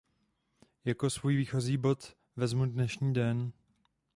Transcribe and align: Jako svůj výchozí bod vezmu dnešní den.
Jako 0.85 1.09
svůj 1.09 1.37
výchozí 1.37 1.77
bod 1.77 2.17
vezmu 2.35 2.65
dnešní 2.65 3.13
den. 3.13 3.51